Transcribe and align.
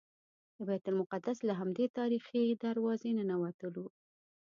د 0.57 0.59
بیت 0.67 0.85
المقدس 0.91 1.37
له 1.47 1.53
همدې 1.59 1.85
تاریخي 1.97 2.43
دروازې 2.63 3.09
ننوتلو. 3.17 3.85